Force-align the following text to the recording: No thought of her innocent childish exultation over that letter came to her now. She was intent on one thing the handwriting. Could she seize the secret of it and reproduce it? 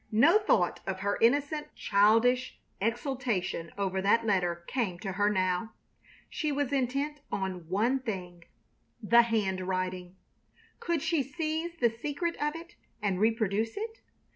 No 0.11 0.39
thought 0.39 0.79
of 0.87 1.01
her 1.01 1.19
innocent 1.21 1.75
childish 1.75 2.57
exultation 2.81 3.71
over 3.77 4.01
that 4.01 4.25
letter 4.25 4.63
came 4.65 4.97
to 4.97 5.11
her 5.11 5.29
now. 5.29 5.73
She 6.27 6.51
was 6.51 6.73
intent 6.73 7.19
on 7.31 7.69
one 7.69 7.99
thing 7.99 8.45
the 8.99 9.21
handwriting. 9.21 10.15
Could 10.79 11.03
she 11.03 11.21
seize 11.21 11.75
the 11.75 11.91
secret 11.91 12.35
of 12.41 12.55
it 12.55 12.73
and 12.99 13.19
reproduce 13.19 13.77
it? 13.77 13.99